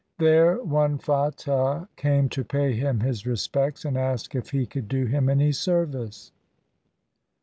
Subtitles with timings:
[0.17, 5.05] There one Fatah came to pay him his respects and ask if he could do
[5.05, 6.31] him any service.